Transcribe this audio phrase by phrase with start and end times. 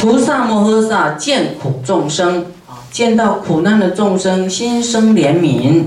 [0.00, 5.82] 菩萨摩诃萨见苦众生啊，见到苦难的众生，心生怜悯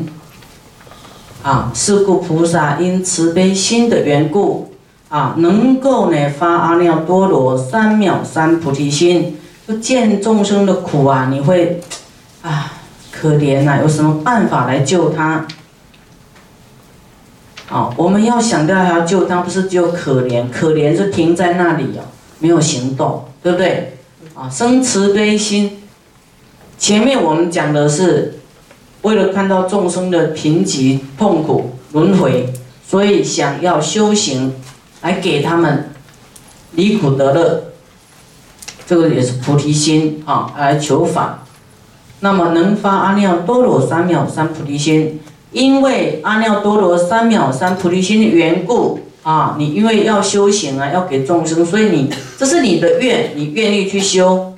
[1.42, 1.72] 啊。
[1.74, 4.72] 是故菩萨因慈悲心的缘故
[5.10, 9.36] 啊，能够呢发阿耨多罗三藐三菩提心，
[9.68, 11.82] 就见众生的苦啊，你会
[12.44, 12.72] 啊
[13.12, 15.48] 可怜呐，有什么办法来救他？
[17.68, 22.06] 啊，我们要想到要救他，不是只有可怜，可怜是停在那里哦，
[22.38, 23.93] 没有行动，对不对？
[24.36, 25.84] 啊，生慈悲心。
[26.78, 28.40] 前面我们讲的是，
[29.04, 32.52] 为了看到众生的贫瘠、痛苦、轮回，
[32.88, 34.56] 所以想要修行，
[35.02, 35.92] 来给他们
[36.72, 37.66] 离苦得乐。
[38.88, 41.44] 这个也是菩提心啊，来求法。
[42.22, 49.00] 那么能发阿耨多罗三藐三菩提心，因为阿耨多罗三藐三菩提心的缘故。
[49.24, 54.54] 啊，你因为要修行啊，要给众生，所以你这是你的愿，你愿意去修，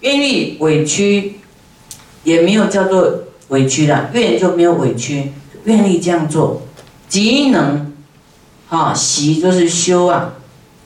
[0.00, 1.36] 愿意委屈，
[2.24, 5.32] 也没有叫做委屈的，愿就没有委屈，
[5.64, 6.62] 愿意这样做，
[7.08, 7.92] 即能，
[8.68, 10.32] 啊，习就是修啊，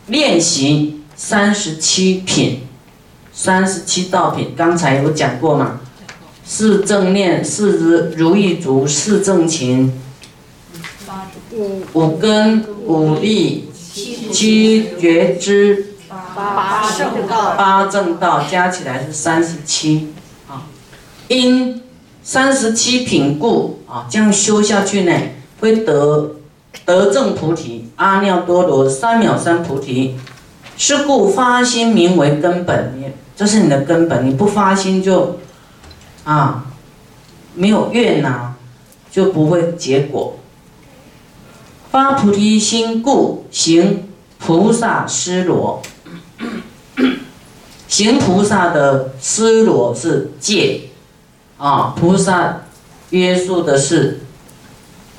[0.09, 2.61] 练习三十七品，
[3.33, 5.81] 三十七道品，刚才有讲过嘛，
[6.45, 9.91] 四正念，四如如意足，四正勤。
[11.93, 13.69] 五根、五力、
[14.33, 20.13] 七觉知、八正道、八正道加起来是三十七
[20.49, 20.67] 啊。
[21.29, 21.83] 因
[22.23, 25.13] 三十七品故啊，这样修下去呢，
[25.61, 26.37] 会得
[26.85, 30.17] 得正菩提，阿耨多罗三藐三菩提。
[30.77, 32.95] 是故发心名为根本，
[33.37, 34.27] 这是你的根本。
[34.27, 35.39] 你不发心就
[36.25, 36.65] 啊，
[37.55, 38.55] 没有愿呐，
[39.11, 40.39] 就不会结果。
[41.91, 45.83] 发菩提心故行菩萨施罗，
[47.89, 50.91] 行菩萨的施罗是戒，
[51.59, 52.63] 啊，菩萨
[53.11, 54.21] 约束的是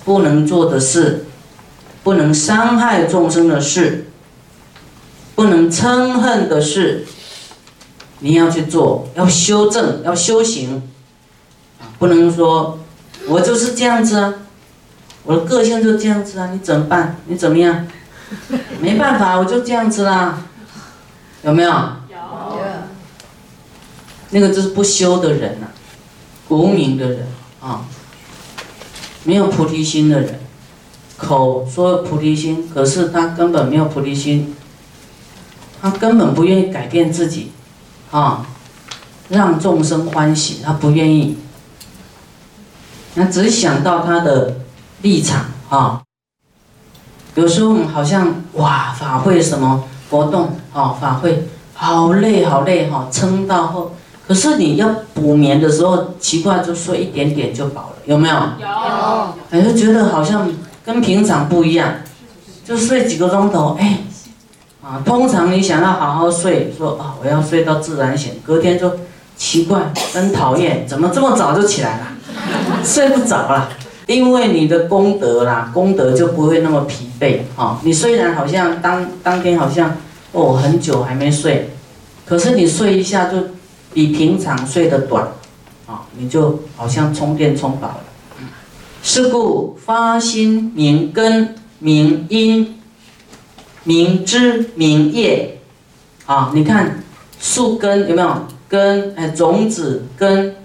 [0.06, 1.26] 不能做的事，
[2.04, 4.08] 不能伤害众生的事，
[5.36, 7.06] 不能嗔恨的事，
[8.20, 10.90] 你要去做，要修正，要修行，
[12.00, 12.80] 不能说
[13.28, 14.34] 我就是这样子啊。
[15.24, 17.18] 我的个性就这样子啊，你怎么办？
[17.28, 17.88] 你怎么样？
[18.80, 20.42] 没办法，我就这样子啦，
[21.44, 21.70] 有没有？
[21.70, 22.18] 有。
[24.32, 25.68] 那个就是不修的人呐，
[26.48, 27.28] 无名的人
[27.62, 27.86] 啊，
[29.26, 30.40] 没有菩提心的人，
[31.18, 34.56] 口说菩提心，可是他根本没有菩提心，
[35.82, 37.52] 他根本不愿意改变自己，
[38.10, 38.48] 啊，
[39.30, 41.38] 让众生欢喜，他不愿意，
[43.14, 44.61] 他只想到他的。
[45.02, 46.02] 立场啊，
[47.36, 53.96] 有时候我们好像哇，法会什么活动啊，法会好累好累哈，撑到后，
[54.28, 58.36] 可是你要补眠的时候，奇怪就睡一点点就饱了，有没有？
[58.36, 58.68] 有。
[59.50, 60.48] 哎，就觉得好像
[60.86, 61.94] 跟平常不一样，
[62.64, 64.04] 就睡几个钟头，哎，
[64.84, 68.92] 啊，通常你想要好好睡，说啊我要睡到自然醒，隔天就
[69.36, 72.08] 奇怪，真讨厌，怎么这么早就起来了，
[72.84, 73.70] 睡不着了。
[74.12, 77.80] 因为你的功德啦，功德就不会那么疲惫啊。
[77.84, 79.96] 你虽然好像当当天好像
[80.34, 81.70] 哦很久还没睡，
[82.26, 83.38] 可是你睡一下就
[83.94, 85.26] 比平常睡得短，
[85.88, 88.04] 啊，你就好像充电充饱了。
[89.02, 92.78] 是故发心明根明因
[93.86, 95.58] 明枝明叶，
[96.26, 97.02] 啊，你看
[97.40, 99.16] 树根有没有根？
[99.16, 100.56] 哎，种子根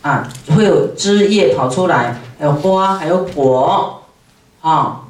[0.00, 2.20] 啊，会有枝叶跑出来。
[2.38, 4.02] 还有花，还有果，
[4.60, 5.02] 啊，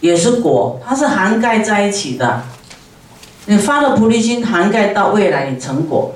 [0.00, 2.42] 也是果，它是涵盖在一起的。
[3.46, 6.14] 你发了菩提心，涵盖到未来你成果，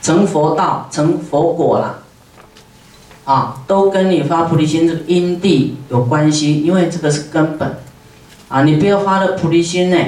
[0.00, 2.02] 成佛道，成佛果了，
[3.24, 7.78] 啊，都跟你发菩提心这个因地有关系，因为这个是根本，
[8.48, 9.98] 啊，你不要发了菩提心呢，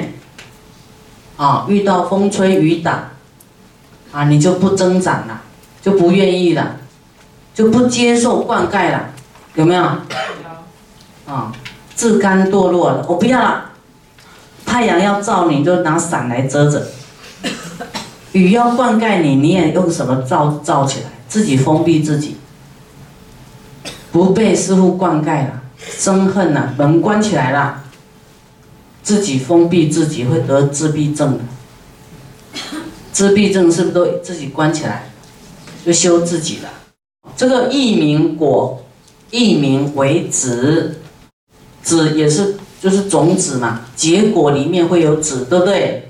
[1.37, 3.11] 啊，遇到风吹雨打，
[4.11, 5.41] 啊，你就不增长了，
[5.81, 6.77] 就不愿意了。
[7.53, 9.09] 就不接受灌溉了，
[9.55, 9.83] 有没有？
[11.25, 11.51] 啊，
[11.95, 13.69] 自甘堕落了，我不要了。
[14.65, 16.79] 太阳要照你，就拿伞来遮着；
[18.33, 21.05] 雨要灌溉你，你也用什么罩罩起来？
[21.27, 22.37] 自己封闭自己，
[24.11, 27.83] 不被师傅灌溉了，生恨了，门关起来了，
[29.01, 31.43] 自己封闭自己会得自闭症的。
[33.11, 35.09] 自闭症是不是都自己关起来，
[35.85, 36.69] 就修自己了？
[37.35, 38.83] 这个异名果，
[39.31, 40.99] 异名为子，
[41.81, 46.09] 子也是就是种子嘛，结果里面会有子，对不对？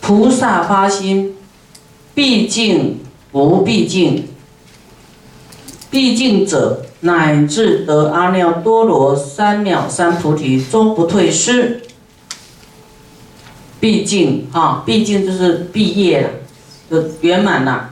[0.00, 1.36] 菩萨发心，
[2.14, 2.98] 毕竟
[3.30, 4.28] 不毕竟，
[5.90, 11.82] 毕竟者乃至得阿耨多罗三藐三菩提，终不退失。
[13.78, 16.30] 毕竟啊，毕竟就是毕业了，
[16.90, 17.91] 就圆满了，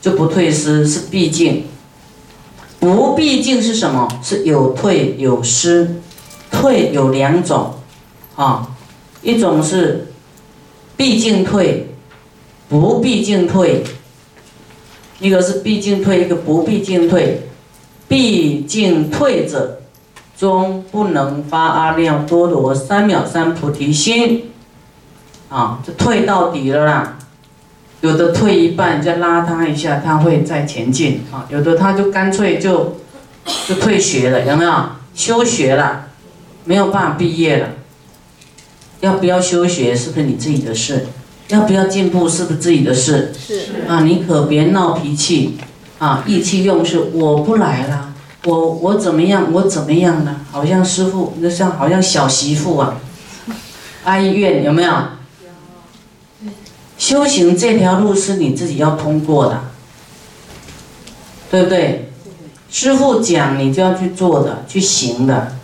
[0.00, 1.64] 就不退失，是毕竟。
[2.78, 4.08] 不毕竟是什么？
[4.22, 5.96] 是有退有失，
[6.50, 7.74] 退有两种，
[8.36, 8.68] 啊，
[9.20, 10.12] 一种是
[10.96, 11.94] 毕竟退，
[12.68, 13.84] 不毕竟退。
[15.18, 17.46] 一个是毕竟退，一个不毕竟退。
[18.08, 19.82] 毕竟退者，
[20.36, 24.50] 终不能发阿耨多罗三藐三菩提心，
[25.50, 27.18] 啊，就退到底了啦。
[28.00, 31.46] 有的退一半，再拉他一下，他会再前进啊。
[31.50, 32.96] 有的他就干脆就
[33.68, 34.72] 就退学了，有没有？
[35.14, 36.06] 休学了，
[36.64, 37.68] 没有办法毕业了。
[39.00, 41.06] 要不要休学，是不是你自己的事？
[41.48, 43.32] 要不要进步，是不是自己的事？
[43.38, 45.58] 是啊，你可别闹脾气
[45.98, 47.10] 啊，意气用事。
[47.12, 48.14] 我不来了，
[48.44, 49.52] 我我怎么样？
[49.52, 50.36] 我怎么样呢？
[50.50, 52.96] 好像师傅，那像好像小媳妇啊，
[54.04, 54.92] 哀怨有没有？
[57.00, 59.62] 修行这条路是你自己要通过的，
[61.50, 62.10] 对不对？
[62.70, 65.56] 师傅讲，你就要去做的，去行的，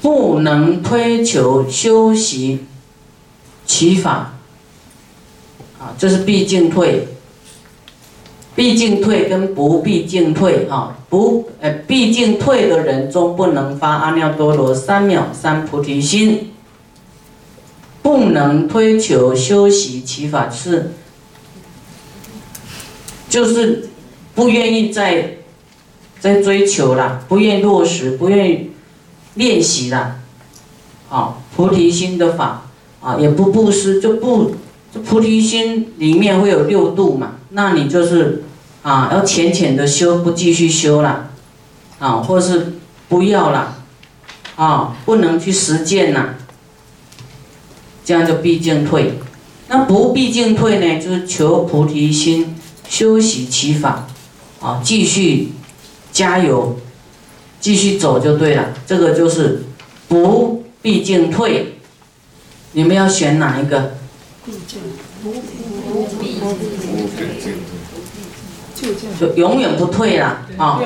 [0.00, 2.64] 不能推求修习
[3.66, 4.34] 其法。
[5.80, 7.08] 啊，这是毕竟退，
[8.54, 16.52] 毕竟退跟不必进退啊，不，呃，毕竟退的人终不能发阿耨多罗三藐三菩提心。
[18.06, 20.92] 不能推求修习其法是，
[23.28, 23.88] 就是
[24.32, 25.38] 不愿意再
[26.20, 28.70] 再追求了，不愿意落实，不愿意
[29.34, 30.18] 练习了，
[31.10, 32.68] 啊，菩提心的法
[33.00, 34.54] 啊，也不布施，就不，
[34.94, 38.44] 这菩提心里面会有六度嘛，那你就是
[38.82, 41.30] 啊，要浅浅的修，不继续修了，
[41.98, 42.74] 啊，或是
[43.08, 43.78] 不要了，
[44.54, 46.36] 啊，不能去实践了。
[48.06, 49.14] 这样就毕竟退，
[49.66, 51.02] 那不毕竟退呢？
[51.02, 52.54] 就是求菩提心，
[52.88, 54.06] 修习其法，
[54.60, 55.48] 啊，继续
[56.12, 56.78] 加油，
[57.60, 58.72] 继续走就对了。
[58.86, 59.64] 这个就是
[60.06, 61.78] 不毕竟退，
[62.74, 63.94] 你们要选哪一个？
[69.18, 70.80] 就永远不退了啊！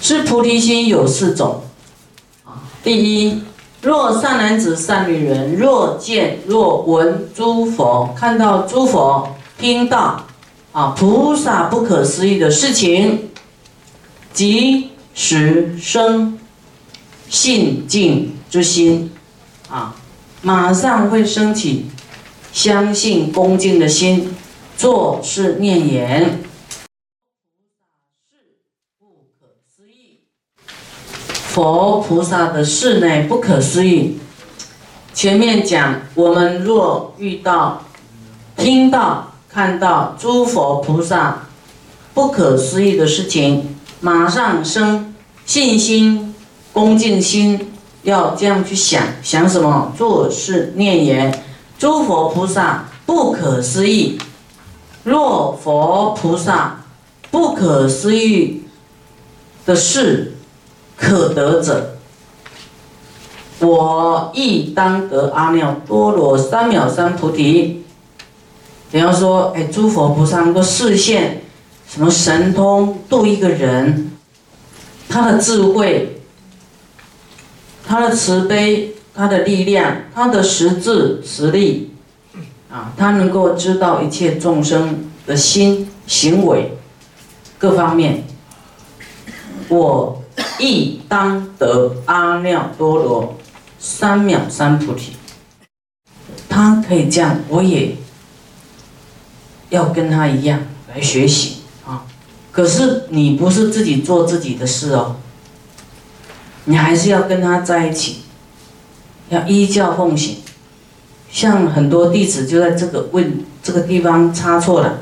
[0.00, 1.62] 是菩提心有四种，
[2.46, 3.42] 啊，第一。
[3.84, 9.28] 若善男子、善女人，若见、若闻诸佛，看到诸佛，
[9.58, 10.24] 听到
[10.72, 13.28] 啊菩萨不可思议的事情，
[14.32, 16.38] 即时生
[17.28, 19.12] 信敬之心，
[19.68, 19.94] 啊，
[20.40, 21.84] 马上会升起
[22.54, 24.34] 相信恭敬的心，
[24.78, 26.40] 做事念言。
[31.54, 34.18] 佛菩萨的事呢不可思议。
[35.12, 37.84] 前面讲，我们若遇到、
[38.56, 41.46] 听到、看到诸佛菩萨
[42.12, 45.14] 不可思议的事情，马上生
[45.46, 46.34] 信心、
[46.72, 47.72] 恭敬心，
[48.02, 49.92] 要这样去想，想什么？
[49.96, 51.44] 做事念言，
[51.78, 54.18] 诸佛菩萨不可思议。
[55.04, 56.80] 若佛菩萨
[57.30, 58.64] 不可思议
[59.64, 60.32] 的事。
[60.96, 61.96] 可得者，
[63.58, 67.84] 我亦当得阿耨多罗三藐三菩提。
[68.90, 71.42] 比方说，哎，诸佛菩萨能够示现
[71.88, 74.12] 什么神通度一个人，
[75.08, 76.20] 他的智慧，
[77.84, 81.92] 他的慈悲，他的力量，他的实质实力，
[82.70, 86.76] 啊，他能够知道一切众生的心行为
[87.58, 88.24] 各方面，
[89.68, 90.20] 我。
[90.58, 93.36] 亦当得阿耨多罗
[93.78, 95.12] 三藐三菩提。
[96.48, 97.96] 他可以这样，我也
[99.70, 102.06] 要跟他一样来学习啊！
[102.52, 105.16] 可是你不是自己做自己的事哦，
[106.66, 108.22] 你还是要跟他在一起，
[109.30, 110.38] 要依教奉行。
[111.30, 115.00] 像很多弟子就在这个问这个地方差错了，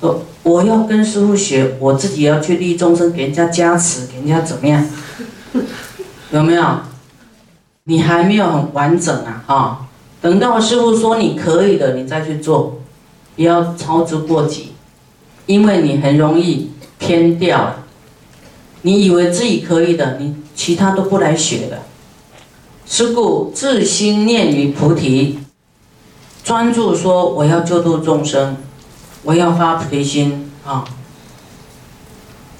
[0.00, 0.22] 说。
[0.44, 4.86] 我要跟师傅学，我自己要去利众生，给人家加持，给人家怎么样？
[6.30, 6.64] 有没有？
[7.84, 9.44] 你还没有很完整啊！
[9.46, 9.88] 啊，
[10.20, 12.80] 等到师傅说你可以的，你再去做，
[13.36, 14.72] 不要操之过急，
[15.46, 17.76] 因为你很容易偏掉了。
[18.82, 21.82] 你以为自己可以的，你其他都不来学的。
[22.86, 25.38] 是故自心念于菩提，
[26.42, 28.56] 专注说我要救度众生，
[29.24, 30.84] 我要发菩提心啊，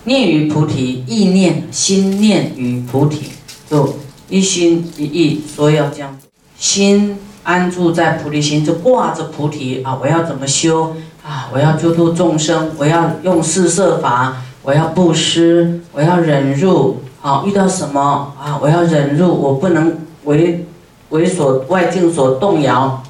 [0.04, 3.30] 念于菩提，意念心念于菩提，
[3.70, 3.96] 就
[4.28, 6.18] 一心一意说要这样，
[6.58, 11.48] 心安住在菩提心，就挂着菩提啊，我要怎么修啊？
[11.52, 18.58] 我要救度众生，我要用四摄法，我要布施，我要忍辱，好遇到什么啊？
[18.60, 20.66] 我要忍辱，我不能为
[21.10, 23.02] 为所外境所动摇。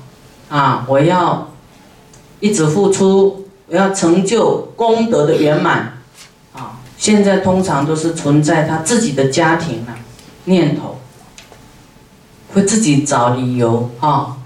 [0.51, 0.85] 啊！
[0.87, 1.49] 我要
[2.39, 5.93] 一直付出，我要成就功德的圆满。
[6.53, 6.79] 啊！
[6.97, 9.99] 现在通常都是存在他自己的家庭啊，
[10.45, 11.01] 念头
[12.53, 14.37] 会自己找理由啊。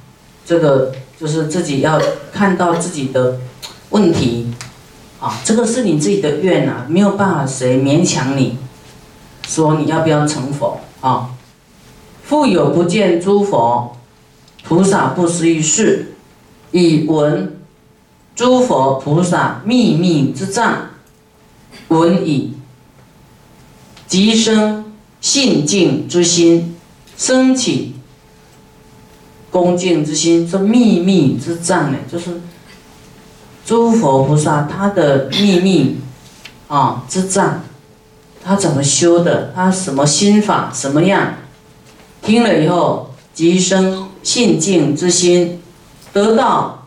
[0.46, 2.00] 这个就是自己要
[2.32, 3.38] 看到自己的
[3.90, 4.54] 问题
[5.20, 5.38] 啊。
[5.44, 8.56] 这个是你自己的愿啊，没有办法谁勉强你，
[9.46, 11.30] 说你要不要成佛啊？
[12.25, 13.94] 复有不见诸佛。
[14.64, 16.14] 菩萨不思议事，
[16.72, 17.58] 以闻
[18.38, 20.90] 诸佛菩萨秘密之藏，
[21.88, 22.54] 闻已，
[24.07, 26.76] 即生信敬之心，
[27.16, 27.97] 升起
[29.50, 30.49] 恭敬之心。
[30.49, 32.40] 这秘密之藏呢，就是
[33.66, 35.97] 诸佛菩萨他的秘密
[36.68, 37.64] 啊之藏，
[38.45, 39.50] 他怎么修的？
[39.52, 40.71] 他什么心法？
[40.73, 41.35] 什么样？
[42.23, 44.07] 听了以后，即生。
[44.23, 45.61] 信敬之心，
[46.12, 46.77] 得到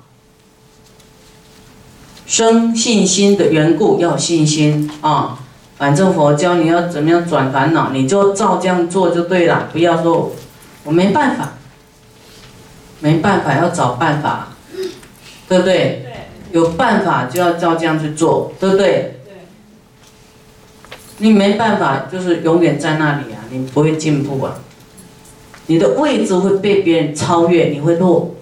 [2.31, 5.37] 生信心的缘故，要信心啊！
[5.77, 9.67] 反正佛教你要怎么样转烦恼，你就照这样做就对了。
[9.73, 10.31] 不要说
[10.85, 11.55] 我没办法，
[13.01, 14.47] 没办法要找办法，
[15.49, 16.05] 对不对？
[16.53, 19.19] 有办法就要照这样去做，对不对？
[21.17, 24.55] 你没办法，就是永远在那里啊，你不会进步啊。
[25.65, 28.33] 你的位置会被别人超越，你会落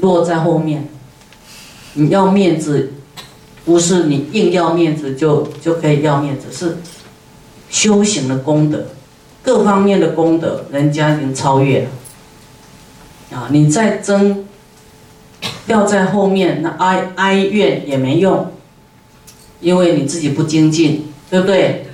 [0.00, 0.88] 落在后面。
[1.94, 2.92] 你要面子，
[3.64, 6.78] 不是你硬要面子就就可以要面子，是
[7.70, 8.86] 修行的功德，
[9.42, 11.88] 各方面的功德，人家已经超越了。
[13.32, 14.44] 啊，你再争，
[15.66, 18.52] 掉在后面，那哀哀怨也没用，
[19.60, 21.86] 因为你自己不精进，对不对？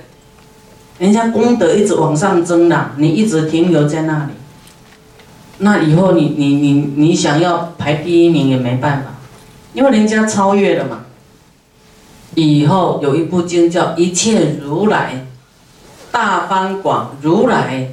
[0.97, 4.31] 人家功德一直往上增的，你一直停留在那里。
[5.59, 9.15] 那以后你你你你想要排第一名也没办法，
[9.73, 11.05] 因为人家超越了嘛。
[12.35, 15.27] 以后有一部经叫《一切如来
[16.11, 17.91] 大方广如来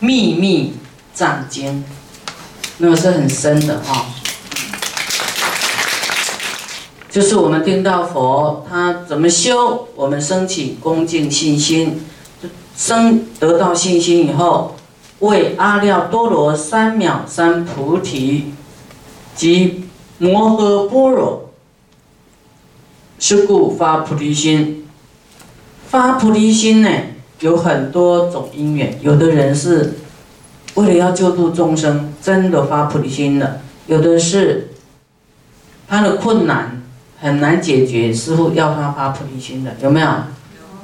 [0.00, 0.74] 秘密
[1.12, 1.72] 藏经》，
[2.78, 4.06] 那个是很深的哈。
[7.10, 12.04] 就是我们听到佛他怎么修，我们升起恭敬信心，
[12.76, 14.76] 生得到信心以后。
[15.20, 18.52] 为阿耨多罗三藐三菩提
[19.34, 19.84] 及
[20.18, 21.43] 摩诃般若，
[23.18, 24.86] 是故发菩提心。
[25.88, 26.88] 发菩提心呢，
[27.40, 28.98] 有很多种因缘。
[29.00, 29.94] 有的人是
[30.74, 34.70] 为了要救度众生，真的发菩提心的；有的是
[35.86, 36.82] 他的困难
[37.20, 40.08] 很难解决，师傅要他发菩提心的，有没有？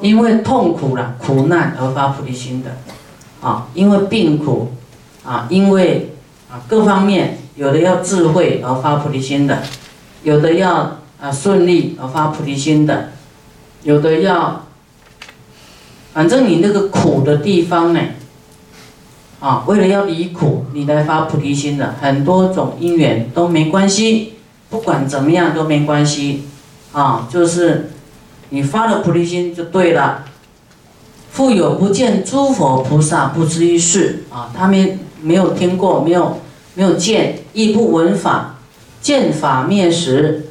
[0.00, 2.70] 因为痛苦了、苦难而发菩提心的。
[3.42, 4.72] 啊，因为病苦，
[5.25, 6.14] 啊，因为
[6.50, 9.62] 啊各方面，有的要智慧而发菩提心的，
[10.22, 13.11] 有的要啊顺利而发菩提心的，
[13.83, 14.67] 有的要，
[16.15, 18.00] 反正你那个苦的地方呢，
[19.39, 24.35] 啊，为了要离苦，你来发菩提心的，很多种因缘都没关系，
[24.71, 26.45] 不管怎么样都没关系，
[26.93, 27.91] 啊，就是
[28.49, 30.25] 你发了菩提心就对了。
[31.31, 36.41] 复有不见诸佛菩萨不知一事啊，他们没有听过，没有
[36.75, 38.57] 没有见，亦不闻法。
[39.00, 40.50] 见法灭时，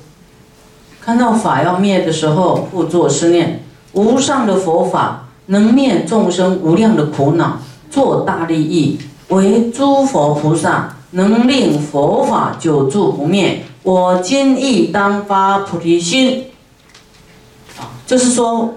[1.10, 3.63] 看到法要灭的时候，复作思念：
[3.94, 7.58] 无上的佛法能灭众生无量的苦恼，
[7.89, 9.00] 做大利益。
[9.30, 16.46] 为诸佛菩萨能令佛法久住不灭，我今亦当发菩提心。
[17.80, 18.75] 啊，就是说。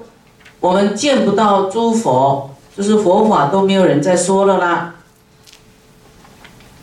[0.59, 4.95] 我们见不到诸佛，就是佛法都没有人在说了啦。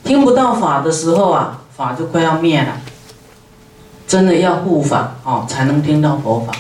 [0.04, 2.74] 听不到法的时候啊，法就快要灭了。
[4.10, 6.52] 真的要护法哦，才能听到佛法。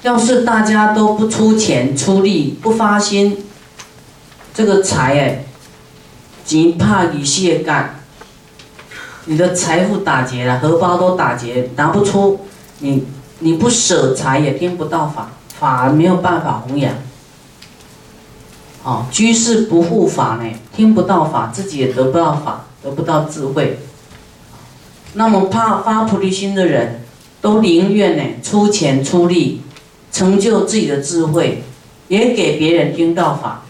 [0.00, 3.44] 要是大家都不出钱出力，不发心，
[4.54, 5.44] 这个财哎，
[6.42, 8.00] 仅怕你泄干，
[9.26, 12.46] 你的财富打劫了，荷包都打劫，拿不出
[12.78, 13.06] 你。
[13.42, 16.94] 你不舍财也听不到法，法没有办法弘扬。
[18.82, 23.78] 哦，居士不护法呢，听不到法，自己也得不到法，得不到智慧。
[25.14, 27.02] 那么怕发菩提心的人，
[27.40, 29.60] 都宁愿呢出钱出力，
[30.12, 31.64] 成就自己的智慧，
[32.06, 33.62] 也给别人听到法，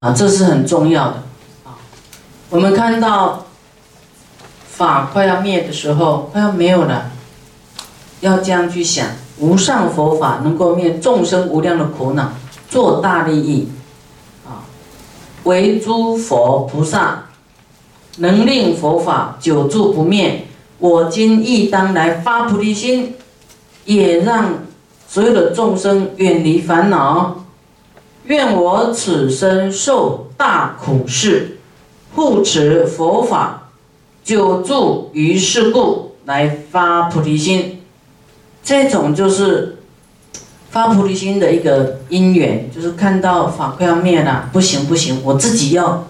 [0.00, 1.22] 啊，这是很重要的
[1.64, 1.80] 啊。
[2.50, 3.46] 我们看到
[4.68, 7.10] 法快要灭的时候，快要没有了，
[8.20, 9.06] 要这样去想：
[9.38, 12.32] 无上佛法能够灭众生无量的苦恼，
[12.68, 13.68] 做大利益，
[14.46, 14.68] 啊，
[15.44, 17.25] 为诸佛菩萨。
[18.18, 20.46] 能令佛法久住不灭，
[20.78, 23.14] 我今亦当来发菩提心，
[23.84, 24.64] 也让
[25.08, 27.44] 所有的众生远离烦恼。
[28.24, 31.58] 愿我此生受大苦事，
[32.14, 33.68] 护持佛法
[34.24, 37.82] 久住于世故，来发菩提心。
[38.64, 39.76] 这种就是
[40.70, 46.04] 发菩提心的一个因缘，就是看到法快要灭了，不行不行，我自己要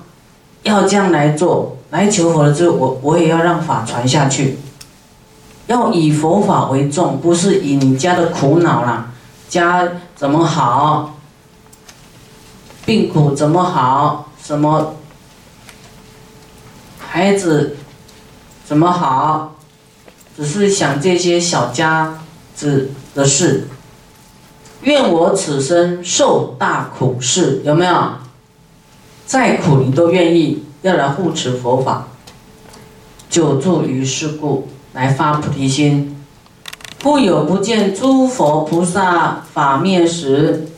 [0.63, 1.75] 要这样来做。
[1.90, 4.59] 来求佛了之后，我我也要让法传下去，
[5.66, 9.12] 要以佛法为重，不是以你家的苦恼啦，
[9.49, 11.16] 家怎么好，
[12.85, 14.97] 病苦怎么好，什么
[16.99, 17.76] 孩子
[18.64, 19.55] 怎么好，
[20.37, 22.19] 只是想这些小家
[22.55, 23.69] 子的事。
[24.83, 28.12] 愿我此生受大苦事，有没有？
[29.25, 30.65] 再苦你都愿意。
[30.87, 32.07] 要来护持佛法，
[33.28, 36.16] 久住于世故，来发菩提心。
[37.02, 40.69] 故有不见诸佛菩萨法灭时，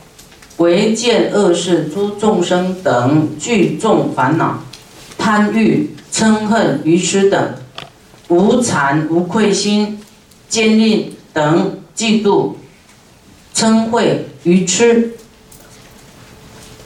[0.57, 4.61] 唯见恶世诸众生等具众烦恼、
[5.19, 7.55] 贪欲、嗔恨、愚痴等，
[8.29, 10.01] 无惭无愧心、
[10.49, 12.55] 坚定等嫉妒、
[13.55, 15.13] 嗔恚、愚痴。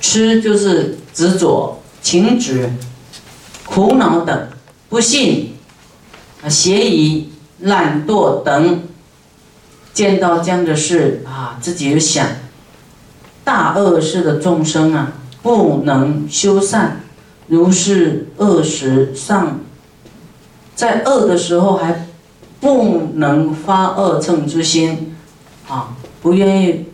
[0.00, 2.68] 痴就是执着、情执。
[3.72, 4.48] 苦恼等
[4.90, 5.54] 不信
[6.44, 8.82] 啊，邪疑、懒惰等，
[9.94, 12.26] 见到这样的事啊，自己就想，
[13.42, 17.00] 大恶世的众生啊，不能修善，
[17.46, 19.60] 如是恶时上，
[20.74, 22.08] 在恶的时候还
[22.60, 25.16] 不能发恶乘之心
[25.66, 26.84] 啊，不愿意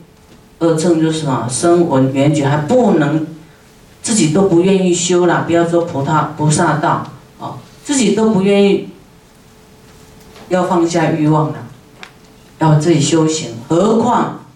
[0.60, 3.26] 恶乘就是什么声闻缘觉，还不能。
[4.08, 7.06] 自己都不愿意修了，不要说菩萨菩萨道
[7.38, 8.88] 啊，自己都不愿意，
[10.48, 11.58] 要放下欲望了，
[12.58, 14.46] 要自己修行，何况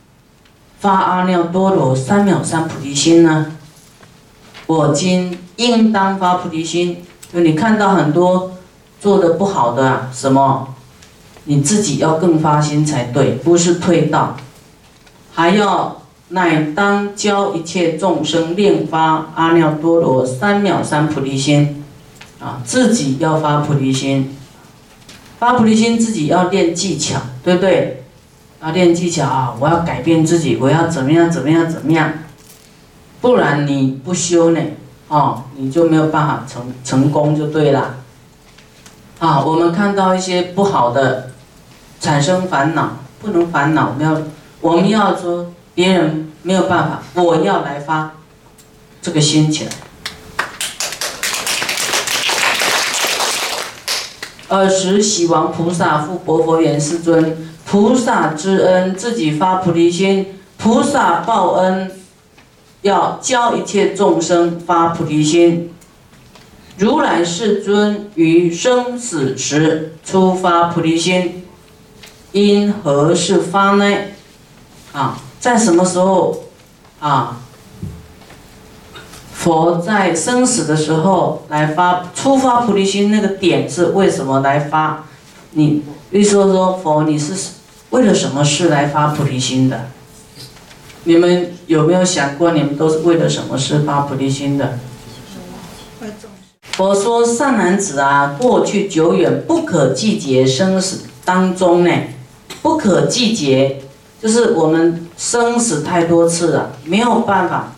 [0.81, 3.53] 发阿耨多罗三藐三菩提心呢？
[4.67, 8.53] 我今应当发菩提心，就你看到很多
[9.03, 10.69] 做的不好的什么，
[11.45, 14.35] 你自己要更发心才对，不是退道，
[15.35, 15.99] 还要。
[16.33, 21.85] 乃当教一切众生念发阿耨多罗三藐三菩提心，
[22.41, 24.35] 啊，自己要发菩提心，
[25.39, 28.05] 发菩提心自己要练技巧，对不对？
[28.63, 29.55] 要练技巧啊！
[29.61, 32.13] 我要改变自己，我要怎么样怎么样怎么样？
[33.21, 34.61] 不然你不修呢，
[35.09, 37.97] 哦，你就没有办法成成功就对了。
[39.19, 41.31] 啊，我们看到一些不好的，
[42.01, 44.23] 产生烦恼，不能烦恼，我们要
[44.63, 45.53] 我们要说。
[45.75, 48.15] 别人没有办法，我要来发
[49.01, 49.71] 这个心起来。
[54.49, 60.25] 尔时，喜王菩萨复薄佛言：“世尊，菩萨之恩，自己发菩提心；
[60.59, 61.91] 菩萨报恩，
[62.83, 65.73] 要教一切众生发菩提心。
[66.77, 71.47] 如来世尊于生死时初发菩提心，
[72.33, 73.91] 因何事发呢？”
[74.93, 75.19] 啊。
[75.41, 76.45] 在什么时候，
[77.01, 77.39] 啊？
[79.35, 85.07] 佛在生死的时候来发出发菩提心，那个点是为什么来发？
[85.51, 87.35] 你意思说佛你是
[87.91, 89.87] 为了什么事来发菩提心的？
[91.03, 94.79] 你们有没有想过，你们都是为了什么事发菩提心的？
[96.71, 101.91] 佛说善男子啊，过去久远不可计劫生死当中呢，
[102.63, 103.83] 不可计劫。
[104.23, 107.73] 就是我们生死太多次了，没有办法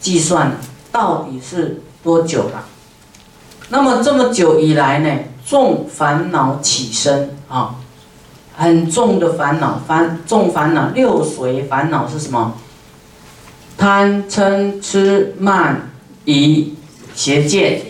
[0.00, 0.58] 计算
[0.92, 2.66] 到底是多久了。
[3.70, 5.10] 那么这么久以来呢，
[5.46, 7.76] 重烦恼起身啊，
[8.54, 12.52] 很重的烦恼，烦重烦恼，六随烦恼是什么？
[13.78, 15.90] 贪嗔痴慢
[16.26, 16.74] 疑
[17.14, 17.80] 邪见，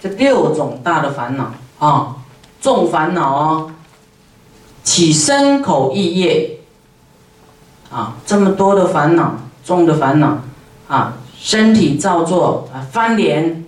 [0.00, 2.16] 这六种大的烦恼啊，
[2.60, 3.70] 重烦恼哦，
[4.84, 6.57] 起身口意业。
[7.90, 10.38] 啊，这么多的烦恼，重的烦恼，
[10.88, 13.64] 啊，身体造作啊，翻脸，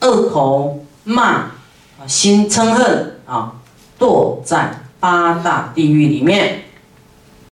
[0.00, 1.50] 恶口，骂啊，
[2.06, 3.52] 心嗔恨啊，
[3.98, 6.63] 堕在八大地狱里面。